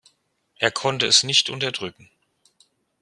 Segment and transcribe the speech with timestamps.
[0.57, 2.09] Er konnte es nicht unterdrücken.